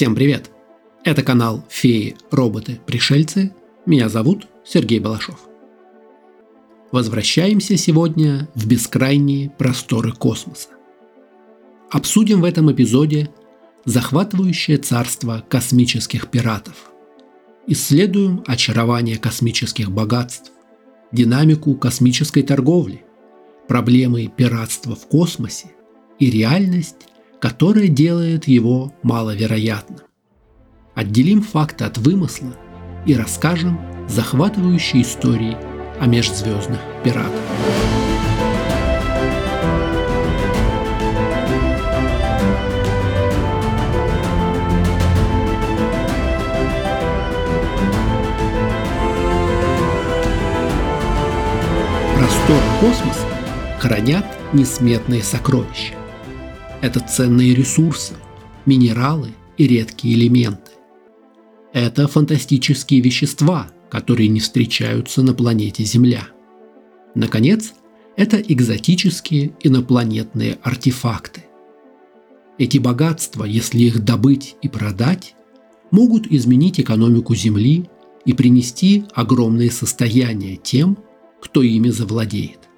[0.00, 0.50] Всем привет!
[1.04, 3.52] Это канал «Феи, роботы, пришельцы».
[3.84, 5.38] Меня зовут Сергей Балашов.
[6.90, 10.70] Возвращаемся сегодня в бескрайние просторы космоса.
[11.90, 13.28] Обсудим в этом эпизоде
[13.84, 16.92] захватывающее царство космических пиратов.
[17.66, 20.50] Исследуем очарование космических богатств,
[21.12, 23.04] динамику космической торговли,
[23.68, 25.72] проблемы пиратства в космосе
[26.18, 27.10] и реальность
[27.40, 30.00] которое делает его маловероятным.
[30.94, 32.54] Отделим факты от вымысла
[33.06, 35.56] и расскажем захватывающие истории
[35.98, 37.32] о межзвездных пиратах.
[52.16, 53.26] Просторы космоса
[53.78, 55.99] хранят несметные сокровища.
[56.80, 58.14] Это ценные ресурсы,
[58.64, 60.72] минералы и редкие элементы.
[61.74, 66.28] Это фантастические вещества, которые не встречаются на планете Земля.
[67.14, 67.74] Наконец,
[68.16, 71.44] это экзотические инопланетные артефакты.
[72.56, 75.34] Эти богатства, если их добыть и продать,
[75.90, 77.90] могут изменить экономику Земли
[78.24, 80.98] и принести огромные состояния тем,
[81.42, 82.69] кто ими завладеет.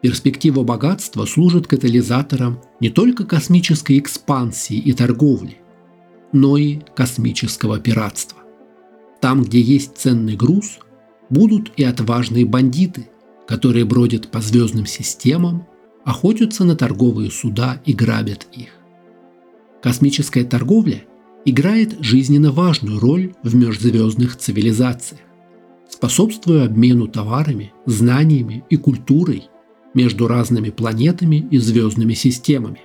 [0.00, 5.56] Перспектива богатства служит катализатором не только космической экспансии и торговли,
[6.32, 8.38] но и космического пиратства.
[9.20, 10.78] Там, где есть ценный груз,
[11.30, 13.08] будут и отважные бандиты,
[13.48, 15.66] которые бродят по звездным системам,
[16.04, 18.68] охотятся на торговые суда и грабят их.
[19.82, 21.02] Космическая торговля
[21.44, 25.22] играет жизненно важную роль в межзвездных цивилизациях,
[25.88, 29.48] способствуя обмену товарами, знаниями и культурой–
[29.94, 32.80] между разными планетами и звездными системами.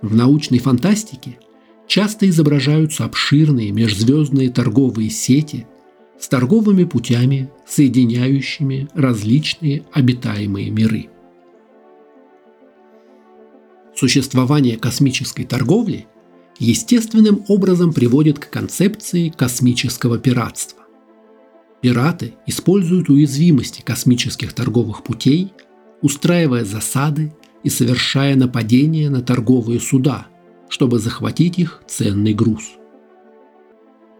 [0.00, 1.38] В научной фантастике
[1.86, 5.66] часто изображаются обширные межзвездные торговые сети
[6.18, 11.08] с торговыми путями, соединяющими различные обитаемые миры.
[13.94, 16.06] Существование космической торговли
[16.58, 20.82] естественным образом приводит к концепции космического пиратства.
[21.80, 25.52] Пираты используют уязвимости космических торговых путей–
[26.02, 27.32] устраивая засады
[27.62, 30.26] и совершая нападения на торговые суда,
[30.68, 32.72] чтобы захватить их ценный груз.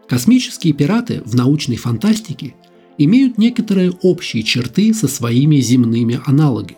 [0.07, 2.55] Космические пираты в научной фантастике
[2.97, 6.77] имеют некоторые общие черты со своими земными аналогами,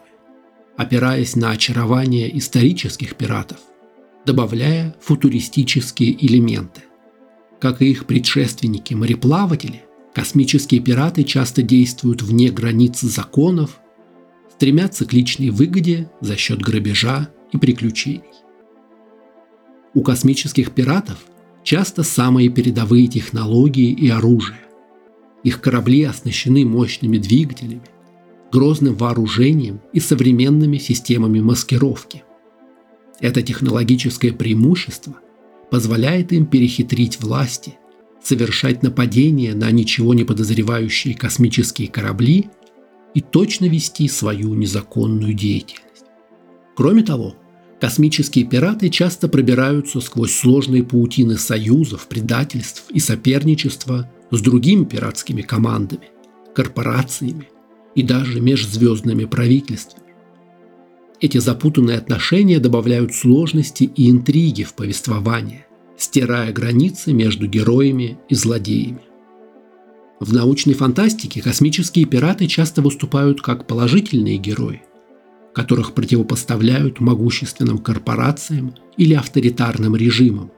[0.77, 3.59] опираясь на очарование исторических пиратов,
[4.25, 6.83] добавляя футуристические элементы.
[7.59, 9.83] Как и их предшественники-мореплаватели,
[10.13, 13.79] космические пираты часто действуют вне границ законов
[14.55, 18.23] стремятся к личной выгоде за счет грабежа и приключений.
[19.93, 21.17] У космических пиратов
[21.63, 24.59] часто самые передовые технологии и оружие.
[25.43, 27.83] Их корабли оснащены мощными двигателями,
[28.51, 32.23] грозным вооружением и современными системами маскировки.
[33.19, 35.15] Это технологическое преимущество
[35.69, 37.77] позволяет им перехитрить власти,
[38.23, 42.49] совершать нападения на ничего не подозревающие космические корабли–
[43.15, 46.05] и точно вести свою незаконную деятельность.
[46.75, 47.35] Кроме того,
[47.81, 56.09] космические пираты часто пробираются сквозь сложные паутины союзов, предательств и соперничества с другими пиратскими командами,
[56.53, 57.49] корпорациями
[57.95, 60.05] и даже межзвездными правительствами.
[61.21, 65.65] Эти запутанные отношения добавляют сложности и интриги в повествование,
[65.97, 69.01] стирая границы между героями и злодеями.
[70.19, 74.81] В научной фантастике космические пираты часто выступают как положительные герои,
[75.53, 80.51] которых противопоставляют могущественным корпорациям или авторитарным режимам.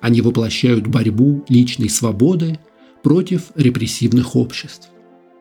[0.00, 2.60] Они воплощают борьбу личной свободы
[3.02, 4.90] против репрессивных обществ.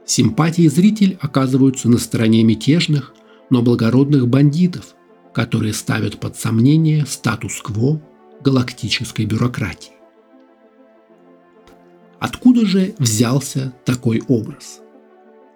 [0.05, 3.13] Симпатии зритель оказываются на стороне мятежных,
[3.51, 4.95] но благородных бандитов,
[5.33, 8.01] которые ставят под сомнение статус-кво
[8.43, 10.00] галактической бюрократии.
[12.21, 14.79] Откуда же взялся такой образ?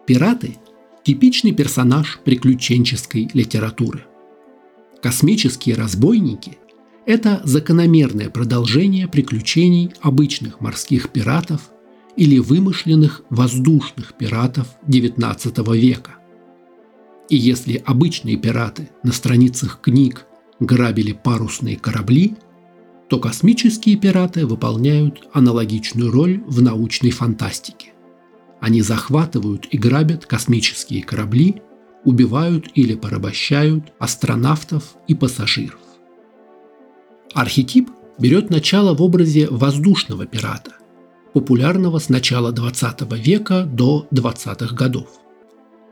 [0.07, 0.57] Пираты–
[1.03, 4.06] типичный персонаж приключенческой литературы.
[5.00, 6.57] Космические разбойники–
[7.06, 11.69] это закономерное продолжение приключений обычных морских пиратов
[12.15, 16.15] или вымышленных воздушных пиратов XIX века.
[17.29, 20.25] И если обычные пираты на страницах книг
[20.59, 22.33] грабили парусные корабли–
[23.10, 27.94] то космические пираты выполняют аналогичную роль в научной фантастике.
[28.60, 31.62] Они захватывают и грабят космические корабли,
[32.04, 35.80] убивают или порабощают астронавтов и пассажиров.
[37.34, 40.72] Архетип берет начало в образе воздушного пирата,
[41.34, 45.10] популярного с начала 20 века до 20-х годов.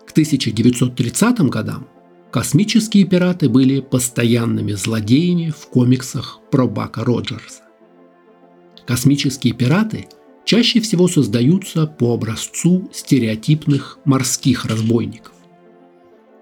[0.08, 1.88] К 1930 годам
[2.34, 7.62] космические пираты были постоянными злодеями в комиксах про Бака Роджерса.
[8.88, 10.08] Космические пираты
[10.44, 15.34] чаще всего создаются по образцу стереотипных морских разбойников.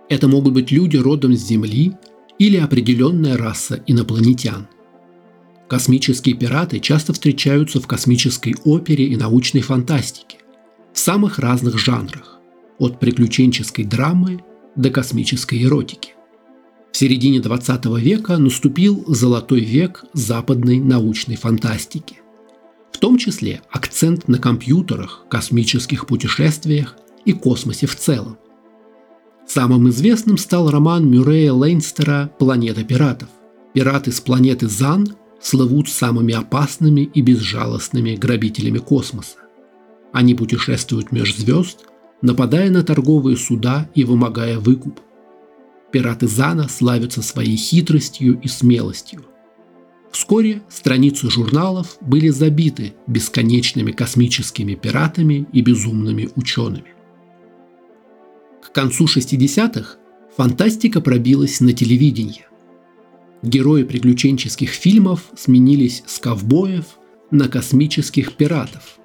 [0.07, 1.91] Это могут быть люди родом с Земли
[2.39, 4.69] или определенная раса инопланетян.
[5.67, 10.37] Космические пираты часто встречаются в космической опере и научной фантастике
[10.93, 12.39] в самых разных жанрах,
[12.79, 14.41] от приключенческой драмы
[14.75, 16.13] до космической эротики.
[16.91, 22.17] В середине 20 века наступил золотой век западной научной фантастики.
[22.91, 28.37] В том числе акцент на компьютерах, космических путешествиях и космосе в целом.
[29.47, 33.29] Самым известным стал роман Мюррея Лейнстера «Планета пиратов».
[33.73, 39.37] Пираты с планеты Зан слывут самыми опасными и безжалостными грабителями космоса.
[40.13, 41.85] Они путешествуют меж звезд,
[42.21, 44.99] нападая на торговые суда и вымогая выкуп.
[45.91, 49.25] Пираты Зана славятся своей хитростью и смелостью.
[50.11, 56.93] Вскоре страницы журналов были забиты бесконечными космическими пиратами и безумными учеными.
[58.61, 59.97] К концу 60-х
[60.35, 62.47] фантастика пробилась на телевидение.
[63.41, 66.85] Герои приключенческих фильмов сменились с ковбоев
[67.31, 68.97] на космических пиратов.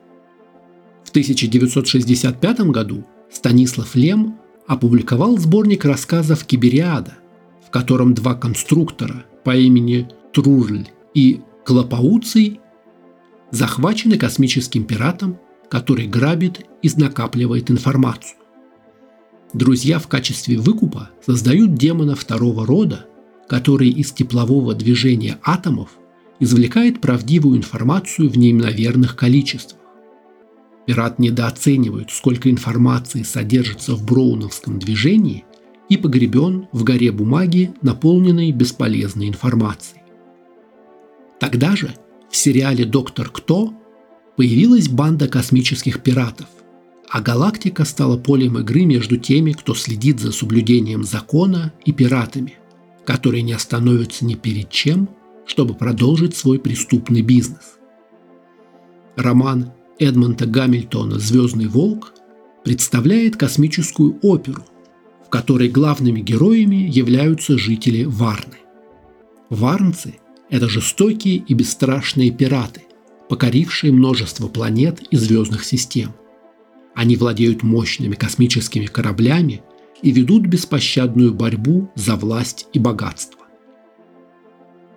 [1.17, 4.37] В 1965 году Станислав Лем
[4.67, 7.15] опубликовал сборник рассказов «Кибериада»,
[7.67, 12.61] в котором два конструктора по имени Трурль и Клопауций
[13.51, 15.39] захвачены космическим пиратом,
[15.71, 18.37] который грабит и накапливает информацию.
[19.55, 23.07] Друзья в качестве выкупа создают демона второго рода,
[23.49, 25.93] который из теплового движения атомов
[26.41, 29.81] извлекает правдивую информацию в неимоверных количествах.
[30.87, 35.45] Пират недооценивает, сколько информации содержится в броуновском движении
[35.89, 40.03] и погребен в горе бумаги, наполненной бесполезной информацией.
[41.41, 41.95] Тогда же
[42.31, 43.75] в сериале «Доктор Кто»
[44.37, 46.47] появилась банда космических пиратов,
[47.11, 52.55] а галактика стала полем игры между теми, кто следит за соблюдением закона и пиратами,
[53.05, 55.09] которые не остановятся ни перед чем,
[55.47, 57.79] чтобы продолжить свой преступный бизнес.
[59.17, 62.13] Роман Эдмонта Гамильтона «Звездный волк»
[62.65, 64.63] представляет космическую оперу,
[65.25, 68.59] в которой главными героями являются жители Варны.
[69.49, 70.19] Варнцы–
[70.51, 72.83] это жестокие и бесстрашные пираты,
[73.31, 76.13] покорившие множество планет и звездных систем.
[76.95, 79.63] Они владеют мощными космическими кораблями
[80.03, 83.41] и ведут беспощадную борьбу за власть и богатство.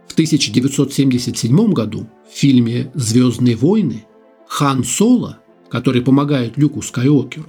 [0.09, 4.03] В 1977 году в фильме «Звездные войны»
[4.49, 5.37] Хан Соло,
[5.69, 7.45] который помогает Люку Скайокеру,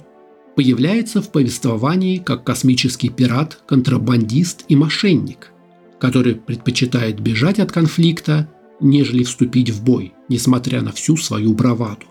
[0.55, 5.51] появляется в повествовании как космический пират, контрабандист и мошенник,
[5.99, 8.47] который предпочитает бежать от конфликта,
[8.79, 12.05] нежели вступить в бой, несмотря на всю свою браваду.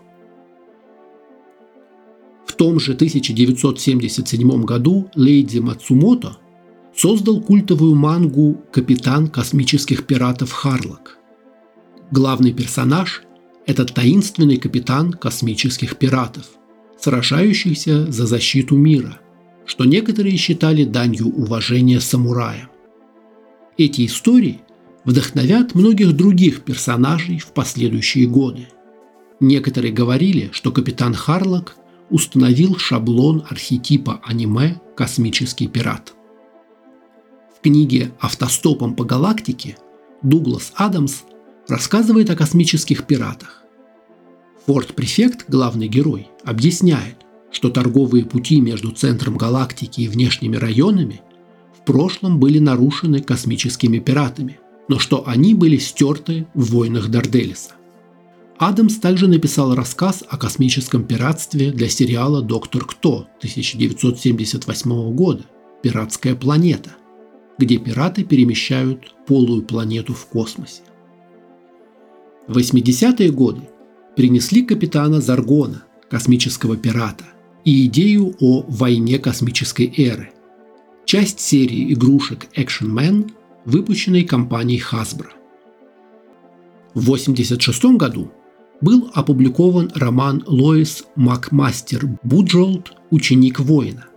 [2.45, 6.37] В том же 1977 году Лейди Мацумото
[6.93, 11.17] создал культовую мангу «Капитан космических пиратов Харлок».
[12.11, 13.23] Главный персонаж–
[13.65, 16.45] это таинственный капитан космических пиратов,
[16.99, 19.19] сражающийся за защиту мира,
[19.65, 22.69] что некоторые считали данью уважения самураям.
[23.77, 24.61] Эти истории
[25.05, 28.67] вдохновят многих других персонажей в последующие годы.
[29.39, 31.75] Некоторые говорили, что капитан Харлок
[32.09, 36.13] установил шаблон архетипа аниме «Космический пират».
[37.57, 39.77] В книге «Автостопом по галактике»
[40.21, 41.23] Дуглас Адамс
[41.67, 43.63] рассказывает о космических пиратах.
[44.65, 47.17] Форд-префект, главный герой, объясняет,
[47.51, 51.21] что торговые пути между центром галактики и внешними районами
[51.77, 57.71] в прошлом были нарушены космическими пиратами, но что они были стерты в войнах Дарделиса.
[58.57, 65.43] Адамс также написал рассказ о космическом пиратстве для сериала «Доктор Кто» 1978 года
[65.81, 66.91] «Пиратская планета»,
[67.57, 70.83] где пираты перемещают полую планету в космосе.
[72.51, 73.61] В 80-е годы
[74.17, 77.23] принесли капитана Заргона, космического пирата,
[77.63, 80.33] и идею о войне космической эры–
[81.05, 83.31] часть серии игрушек Action Man,
[83.63, 85.29] выпущенной компанией Hasbro.
[86.93, 88.29] В 1986 году
[88.81, 94.07] был опубликован роман Лоис Макмастер Буджолд «Ученик воина».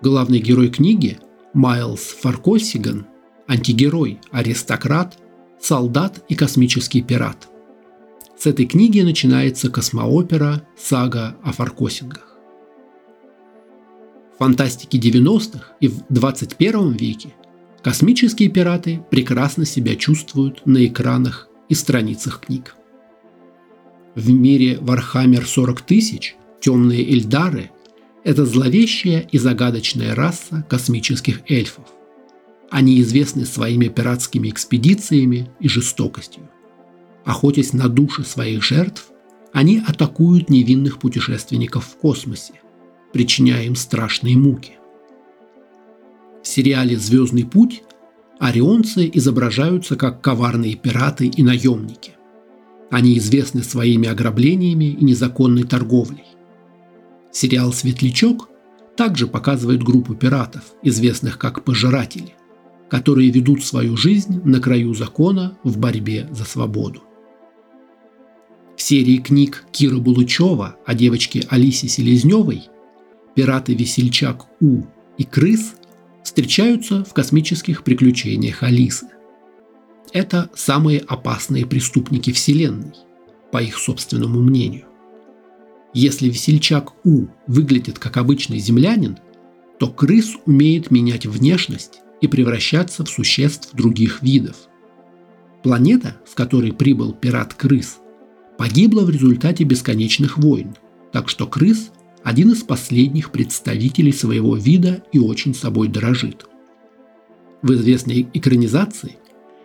[0.00, 1.18] Главный герой книги
[1.52, 3.04] Майлз Фаркосиган,
[3.46, 5.18] антигерой, аристократ,
[5.60, 7.49] «Солдат и космический пират».
[8.40, 12.38] С этой книги начинается космоопера «Сага о Форкосиганах».
[14.34, 17.34] В фантастике 90-х и в 21 веке
[17.82, 22.76] космические пираты прекрасно себя чувствуют на экранах и страницах книг.
[24.14, 27.70] В мире Warhammer 40 тысяч темные Эльдары–
[28.24, 31.84] это зловещая и загадочная раса космических эльфов.
[32.70, 36.48] Они известны своими пиратскими экспедициями и жестокостью.
[37.24, 39.10] Охотясь на души своих жертв,
[39.52, 42.54] они атакуют невинных путешественников в космосе,
[43.12, 44.78] причиняя им страшные муки.
[46.42, 47.82] В сериале «Звездный путь»
[48.38, 52.12] орионцы изображаются как коварные пираты и наемники.
[52.90, 56.24] Они известны своими ограблениями и незаконной торговлей.
[57.30, 58.48] Сериал «Светлячок»
[58.96, 62.34] также показывает группу пиратов, известных как пожиратели,
[62.88, 67.02] которые ведут свою жизнь на краю закона в борьбе за свободу.
[68.80, 72.64] Серии книг Кира Булычева о девочке Алисе Селезневой
[73.34, 74.82] пираты Весельчак У
[75.18, 75.74] и Крыс
[76.24, 79.06] встречаются в космических приключениях Алисы.
[80.12, 82.92] Это самые опасные преступники Вселенной,
[83.52, 84.86] по их собственному мнению.
[85.92, 89.18] Если весельчак У выглядит как обычный землянин,
[89.78, 94.56] то крыс умеет менять внешность и превращаться в существ других видов.
[95.62, 97.98] Планета, с которой прибыл пират-крыс,
[98.60, 100.76] погибла в результате бесконечных войн,
[101.12, 106.44] так что крыс– один из последних представителей своего вида и очень собой дорожит.
[107.62, 109.16] В известной экранизации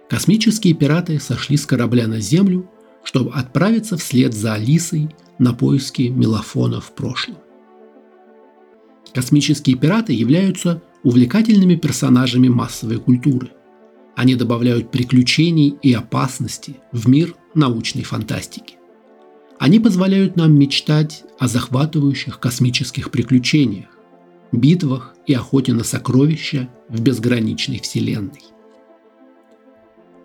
[0.09, 2.69] космические пираты сошли с корабля на Землю,
[3.03, 7.35] чтобы отправиться вслед за Алисой на поиски мелофона в прошлом.
[9.13, 13.49] Космические пираты являются увлекательными персонажами массовой культуры.
[14.15, 18.75] Они добавляют приключений и опасности в мир научной фантастики.
[19.59, 23.87] Они позволяют нам мечтать о захватывающих космических приключениях,
[24.51, 28.43] битвах и охоте на сокровища в безграничной Вселенной.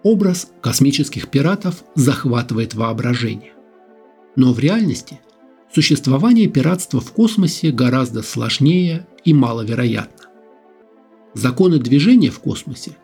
[0.02, 3.52] Образ космических пиратов захватывает воображение.
[4.34, 5.20] Но в реальности
[5.72, 10.26] существование пиратства в космосе гораздо сложнее и маловероятно.
[11.34, 12.96] Законы движения в космосе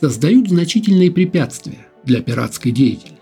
[0.00, 3.13] создают значительные препятствия для пиратской деятельности.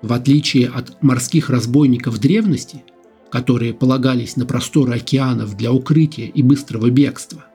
[0.00, 2.84] В отличие от морских разбойников древности,
[3.30, 7.46] которые полагались на просторы океанов для укрытия и быстрого бегства,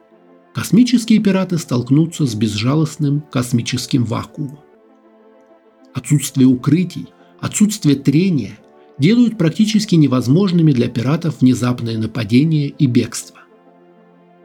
[0.53, 4.59] космические пираты столкнутся с безжалостным космическим вакуумом.
[5.93, 7.07] Отсутствие укрытий,
[7.39, 8.59] отсутствие трения
[8.97, 13.37] делают практически невозможными для пиратов внезапное нападение и бегство.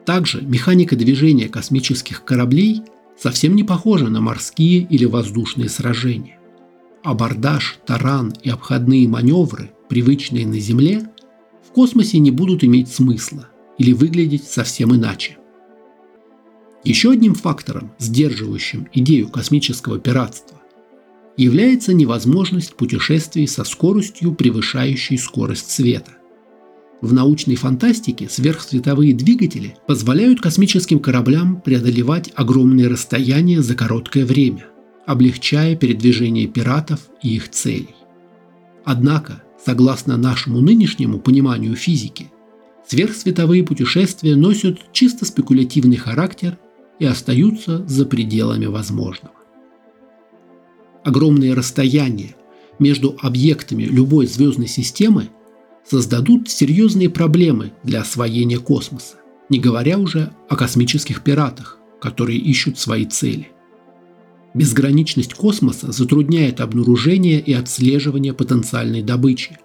[0.07, 2.83] Также механика движения космических кораблей
[3.19, 6.38] совсем не похожа на морские или воздушные сражения
[7.03, 11.09] абордаж, таран и обходные маневры, привычные на Земле,
[11.67, 15.39] в космосе не будут иметь смысла или выглядеть совсем иначе.
[16.85, 20.61] Еще одним фактором, сдерживающим идею космического пиратства,
[21.37, 26.13] является невозможность путешествий со скоростью, превышающей скорость света.
[27.01, 34.67] В научной фантастике сверхсветовые двигатели позволяют космическим кораблям преодолевать огромные расстояния за короткое время–
[35.09, 37.95] облегчая передвижение пиратов и их целей.
[38.85, 42.31] Однако, согласно нашему нынешнему пониманию физики,
[42.87, 46.59] сверхсветовые путешествия носят чисто спекулятивный характер
[46.99, 49.35] и остаются за пределами возможного.
[51.05, 52.37] Огромные расстояния
[52.79, 55.31] между объектами любой звездной системы
[55.89, 59.17] создадут серьезные проблемы для освоения космоса,
[59.49, 63.53] не говоря уже о космических пиратах, которые ищут свои цели.
[64.55, 69.59] Безграничность космоса затрудняет обнаружение и отслеживание потенциальной добычи,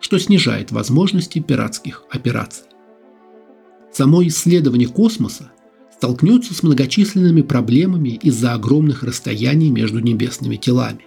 [0.00, 2.64] что снижает возможности пиратских операций.
[3.92, 5.52] Само исследование космоса
[5.94, 11.04] столкнется с многочисленными проблемами из-за огромных расстояний между небесными телами.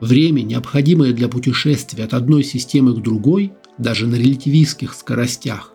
[0.00, 5.74] Время, необходимое для путешествия от одной системы к другой, даже на релятивистских скоростях,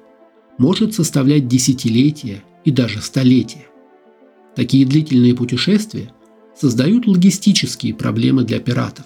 [0.58, 3.68] может составлять десятилетия и даже столетия.
[4.56, 6.12] Такие длительные путешествия
[6.60, 9.06] создают логистические проблемы для пиратов,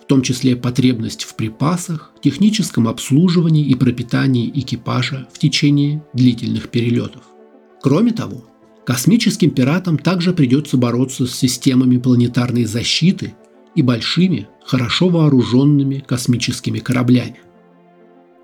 [0.00, 7.22] в том числе потребность в припасах, техническом обслуживании и пропитании экипажа в течение длительных перелетов.
[7.80, 8.44] Кроме того,
[8.84, 13.34] космическим пиратам также придется бороться с системами планетарной защиты
[13.74, 17.40] и большими, хорошо вооруженными космическими кораблями.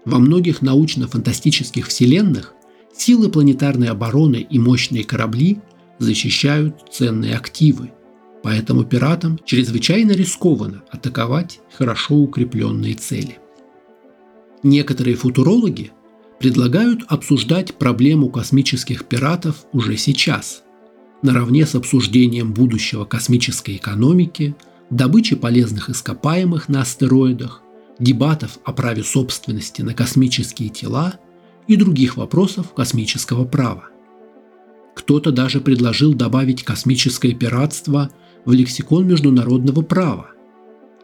[0.05, 2.55] Во многих научно-фантастических вселенных
[2.97, 5.59] силы планетарной обороны и мощные корабли
[5.99, 7.91] защищают ценные активы,
[8.43, 13.39] Поэтому пиратам чрезвычайно рискованно атаковать хорошо укрепленные цели.
[14.63, 15.93] Некоторые футурологи
[16.39, 20.63] предлагают обсуждать проблему космических пиратов уже сейчас,
[21.23, 24.55] наравне с обсуждением будущего космической экономики,
[24.91, 27.63] добычи полезных ископаемых на астероидах,
[27.99, 31.19] дебатов о праве собственности на космические тела
[31.67, 33.89] и других вопросов космического права.
[34.99, 38.11] Кто-то даже предложил добавить космическое пиратство
[38.45, 40.31] в лексикон международного права,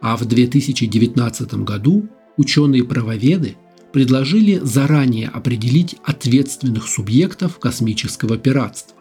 [0.01, 3.55] а в 2019 году ученые-правоведы
[3.93, 8.97] предложили заранее определить ответственных субъектов космического пиратства.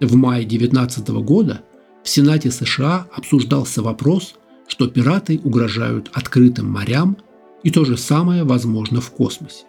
[0.00, 1.62] В мае 2019 года
[2.04, 4.34] в Сенате США обсуждался вопрос,
[4.68, 7.16] что пираты угрожают открытым морям,
[7.62, 9.64] и то же самое возможно в космосе.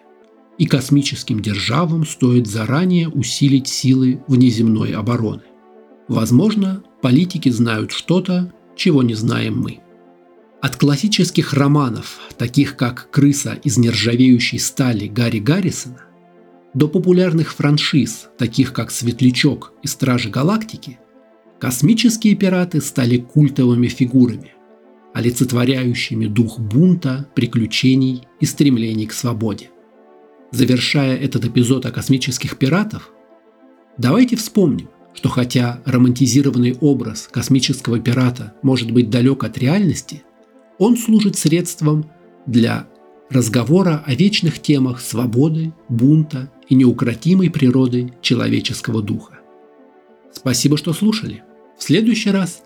[0.60, 5.40] И космическим державам стоит заранее усилить силы внеземной обороны.
[6.06, 9.78] Возможно, политики знают что-то, чего не знаем мы.
[10.60, 16.02] От классических романов, таких как «Крыса из нержавеющей стали» Гарри Гаррисона,
[16.74, 20.98] до популярных франшиз, таких как «Светлячок» и «Стражи Галактики»,
[21.58, 24.52] космические пираты стали культовыми фигурами,
[25.14, 29.70] олицетворяющими дух бунта, приключений и стремлений к свободе.
[30.52, 33.10] Завершая этот эпизод о космических пиратах,
[33.98, 40.22] давайте вспомним, что хотя романтизированный образ космического пирата может быть далек от реальности–
[40.80, 42.10] он служит средством
[42.46, 42.88] для
[43.28, 49.40] разговора о вечных темах свободы, бунта и неукротимой природы человеческого духа.
[50.32, 51.44] Спасибо, что слушали.
[51.78, 52.62] В следующий раз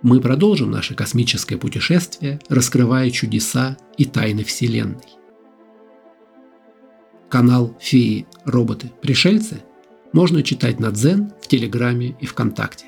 [0.00, 5.17] мы продолжим наше космическое путешествие, раскрывая чудеса и тайны Вселенной.
[7.28, 9.62] Канал «Феи, роботы, пришельцы»
[10.14, 12.86] можно читать на Дзен, в Телеграме и ВКонтакте.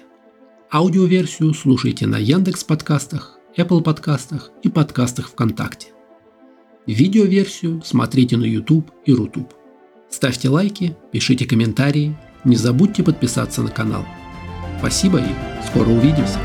[0.72, 5.88] Аудиоверсию слушайте на Яндекс подкастах, Apple подкастах и подкастах ВКонтакте.
[6.86, 9.52] Видеоверсию смотрите на YouTube и Рутуб.
[10.08, 14.06] Ставьте лайки, пишите комментарии, не забудьте подписаться на канал.
[14.78, 16.38] Спасибо и скоро увидимся.